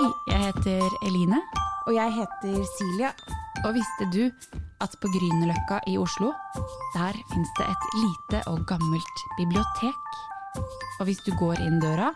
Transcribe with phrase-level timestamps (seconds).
[0.00, 1.40] Jeg heter Eline,
[1.86, 3.10] Og jeg heter Silja.
[3.64, 4.30] og visste du
[4.80, 6.30] at på Grünerløkka i Oslo,
[6.94, 9.98] der fins det et lite og gammelt bibliotek.
[11.00, 12.14] Og hvis du går inn døra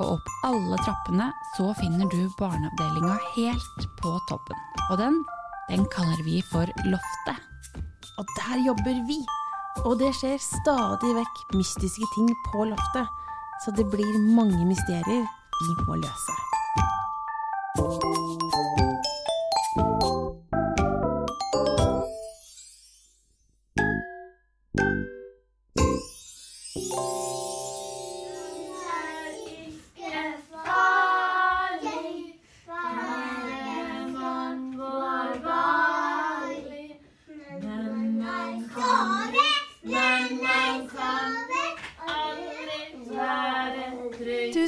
[0.00, 4.58] og opp alle trappene, så finner du barneavdelinga helt på toppen.
[4.90, 5.22] Og den,
[5.70, 7.38] den kaller vi for Loftet.
[8.18, 9.20] Og der jobber vi.
[9.86, 13.06] Og det skjer stadig vekk mystiske ting på loftet.
[13.64, 15.22] Så det blir mange mysterier
[15.62, 16.51] vi må løse.
[17.74, 18.51] Thank you.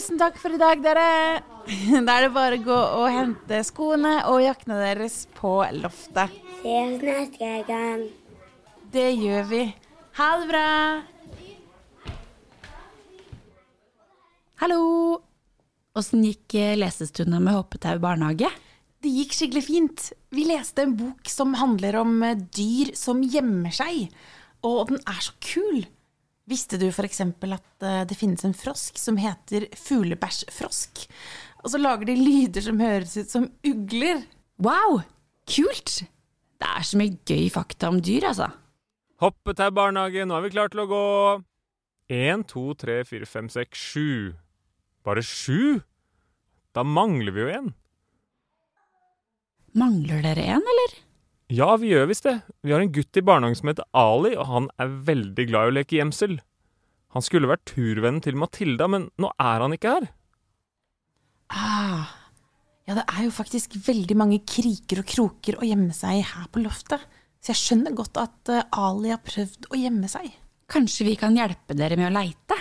[0.05, 1.41] Tusen takk for i dag, dere.
[2.05, 6.35] Da er det bare å gå og hente skoene og jakkene deres på loftet.
[6.59, 8.03] Ses neste gang.
[8.93, 9.63] Det gjør vi.
[10.19, 10.67] Ha det bra.
[14.61, 14.83] Hallo!
[15.97, 18.53] Åssen gikk eh, lesestunda med Hoppetau barnehage?
[19.01, 20.09] Det gikk skikkelig fint.
[20.37, 24.13] Vi leste en bok som handler om eh, dyr som gjemmer seg.
[24.69, 25.87] Og den er så kul.
[26.51, 27.23] Visste du f.eks.
[27.25, 31.07] at eh, det finnes en frosk som heter fuglebæsjfrosk?
[31.65, 34.21] Og så lager de lyder som høres ut som ugler.
[34.61, 35.01] Wow!
[35.49, 36.03] Kult!
[36.61, 38.51] Det er så mye gøy fakta om dyr, altså.
[39.25, 41.05] Hoppetau barnehage, nå er vi klare til å gå.
[42.13, 44.35] Én, to, tre, fire, fem, seks, sju.
[45.05, 45.81] Bare sju?
[46.77, 47.73] Da mangler vi jo en.
[49.81, 50.97] Mangler dere en, eller?
[51.53, 52.39] Ja, vi gjør visst det.
[52.65, 55.73] Vi har en gutt i barnehagen som heter Ali, og han er veldig glad i
[55.73, 56.39] å leke gjemsel.
[57.15, 60.07] Han skulle vært turvennen til Matilda, men nå er han ikke her.
[61.55, 62.09] Ah,
[62.89, 66.49] ja, det er jo faktisk veldig mange kriker og kroker å gjemme seg i her
[66.53, 67.05] på loftet.
[67.45, 70.31] Så jeg skjønner godt at eh, Ali har prøvd å gjemme seg.
[70.73, 72.57] Kanskje vi kan hjelpe dere med å leite?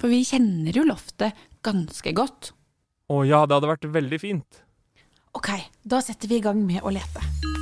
[0.00, 2.50] For vi kjenner jo loftet ganske godt.
[3.10, 4.62] Å ja, det hadde vært veldig fint.
[5.38, 5.54] Ok,
[5.86, 7.59] da setter vi i gang med å lete.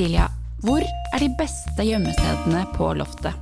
[0.00, 0.30] Silja,
[0.64, 3.34] hvor er de beste gjemmestedene på loftet?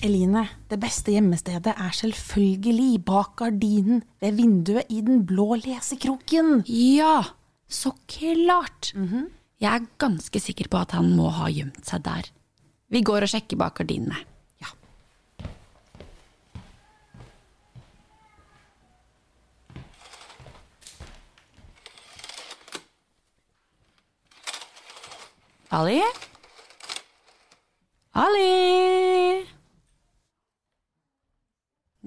[0.00, 6.62] Eline, det beste gjemmestedet er selvfølgelig bak gardinen ved vinduet i den blå lesekroken.
[6.64, 7.18] Ja,
[7.68, 8.94] så klart!
[9.60, 12.32] Jeg er ganske sikker på at han må ha gjemt seg der.
[12.88, 14.16] Vi går og sjekker bak gardinene.
[25.70, 26.00] Ali?
[28.18, 29.46] Ali?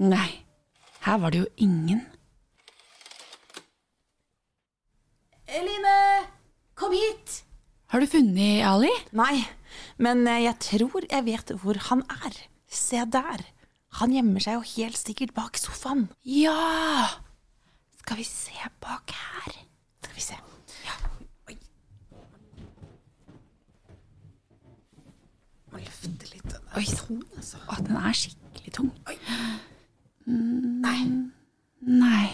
[0.04, 0.30] Nei,
[1.06, 2.02] her var det jo ingen.
[5.48, 6.28] Eline,
[6.76, 7.44] kom hit!
[7.94, 8.90] Har du funnet Ali?
[9.14, 9.46] Nei,
[10.02, 12.40] men eh, jeg tror jeg vet hvor han er.
[12.68, 13.46] Se der.
[14.00, 16.08] Han gjemmer seg jo helt sikkert bak sofaen.
[16.26, 17.22] Ja!
[18.02, 19.60] Skal vi se bak her?
[20.02, 20.40] Skal vi se.
[20.88, 20.96] Ja.
[21.48, 21.58] Oi.
[25.70, 26.50] Må løfte litt.
[26.50, 27.60] Den er Oi, tung, altså.
[27.70, 28.90] Å, den er skikkelig tung.
[30.26, 31.00] Nei.
[31.84, 32.30] Nei.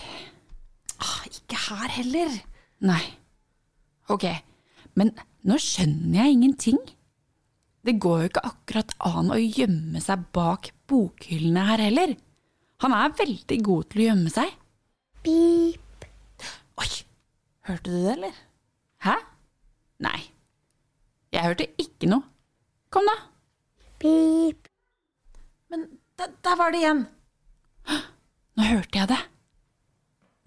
[1.00, 2.38] Ah, ikke her heller.
[2.86, 3.02] Nei.
[4.10, 4.26] Ok,
[4.98, 5.12] men
[5.48, 6.80] nå skjønner jeg ingenting.
[7.86, 12.16] Det går jo ikke akkurat an å gjemme seg bak bokhyllene her heller.
[12.84, 14.52] Han er veldig god til å gjemme seg.
[15.24, 16.08] Pip.
[16.80, 16.90] Oi,
[17.68, 18.38] hørte du det, eller?
[19.04, 19.16] Hæ?
[20.08, 20.20] Nei.
[21.36, 22.24] Jeg hørte ikke noe.
[22.94, 23.18] Kom, da.
[24.00, 24.68] Pip.
[25.70, 25.86] Men
[26.20, 27.06] der, der var det igjen.
[28.58, 29.20] Nå hørte jeg det.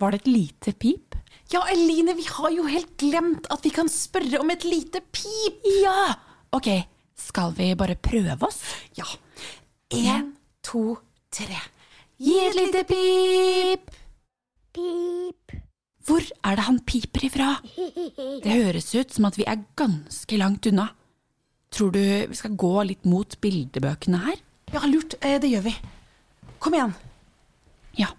[0.01, 1.17] Var det et lite pip?
[1.53, 5.61] Ja, Eline, vi har jo helt glemt at vi kan spørre om et lite pip.
[5.83, 6.15] Ja!
[6.53, 6.69] Ok,
[7.17, 8.63] skal vi bare prøve oss?
[8.97, 9.07] Ja.
[9.93, 10.33] En,
[10.65, 10.97] to,
[11.33, 11.61] tre.
[12.23, 13.93] Gi et lite pip.
[14.73, 15.57] Pip.
[16.03, 17.51] Hvor er det han piper ifra?
[18.43, 20.89] Det høres ut som at vi er ganske langt unna.
[21.73, 24.41] Tror du vi skal gå litt mot bildebøkene her?
[24.75, 25.15] Ja, lurt.
[25.25, 25.75] Eh, Det gjør vi.
[26.63, 26.93] Kom igjen.
[27.99, 28.11] Ja.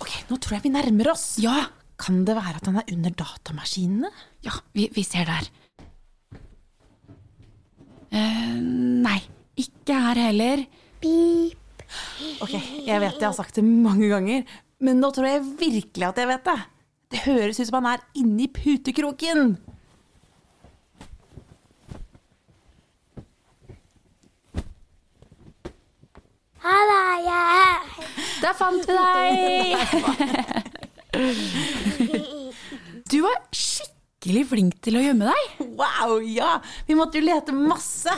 [0.00, 1.36] Ok, nå tror jeg vi nærmer oss.
[1.42, 1.66] Ja,
[1.98, 4.10] Kan det være at han er under datamaskinene?
[4.46, 5.48] ja vi, vi ser der.
[8.14, 8.54] Eh,
[9.02, 9.18] nei,
[9.58, 10.62] Ikke her heller.
[11.02, 11.82] Pip.
[12.40, 12.52] Ok,
[12.86, 14.44] jeg vet jeg har sagt det mange ganger,
[14.80, 16.58] men nå tror jeg virkelig at jeg vet det.
[17.10, 19.56] Det høres ut som han er inni putekroken.
[26.64, 28.06] Ha det, jeg er her.
[28.42, 29.76] Der fant vi deg!
[33.08, 35.42] Du var skikkelig flink til å gjemme deg.
[35.78, 36.58] Wow, ja!
[36.88, 38.12] Vi måtte jo lete masse.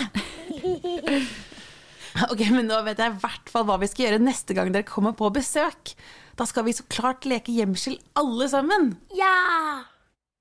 [2.27, 4.89] Ok, men nå vet jeg i hvert fall hva vi skal gjøre neste gang dere
[4.89, 5.95] kommer på besøk.
[6.37, 8.97] Da skal vi så klart leke gjemsel alle sammen.
[9.15, 9.87] Ja.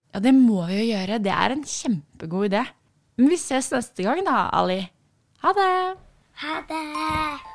[0.10, 1.22] Ja, det må vi jo gjøre.
[1.22, 2.64] Det er en kjempegod idé.
[3.20, 4.82] Men vi ses neste gang da, Ali.
[5.44, 5.72] Ha det!
[6.40, 7.49] Ha det.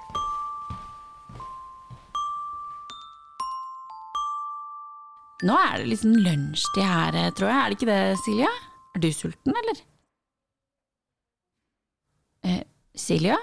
[5.44, 7.58] Nå er det liksom lunsjtid her, tror jeg.
[7.58, 8.52] Er det ikke det, Silja?
[8.94, 9.76] Er du sulten, eller?
[12.44, 12.62] Eh,
[12.96, 13.36] Silja?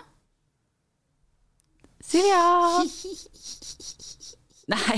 [2.01, 2.41] Silja!
[4.73, 4.97] Nei,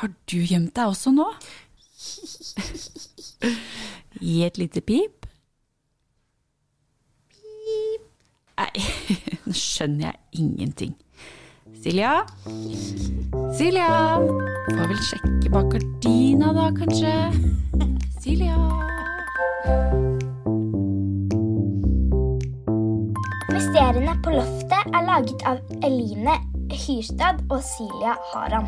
[0.00, 1.28] har du gjemt deg også nå?
[4.22, 5.26] Gi et lite pip.
[7.36, 8.02] Pip.
[8.56, 8.72] Nei,
[9.44, 10.94] nå skjønner jeg ingenting.
[11.70, 12.26] Silja?
[13.58, 13.88] Silja?
[14.66, 17.12] Får vel sjekke bak gardina da, kanskje?
[18.22, 18.56] Silja?
[23.52, 26.34] Mysteriene på loftet er laget av Eline
[26.72, 28.66] Hyrstad og Silja Haram.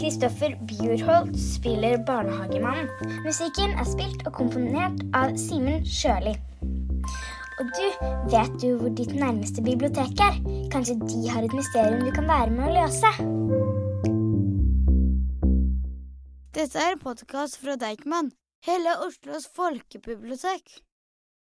[0.00, 2.90] Kristoffer Bjurholt spiller barnehagemannen.
[3.22, 6.34] Musikken er spilt og komponert av Simen Sjøli.
[7.64, 7.84] Og du,
[8.28, 10.34] vet du hvor ditt nærmeste bibliotek er?
[10.72, 13.12] Kanskje de har et mysterium du kan være med å løse?
[16.58, 18.28] Dette er en podkast fra Deichman,
[18.68, 20.76] hele Oslos folkebibliotek.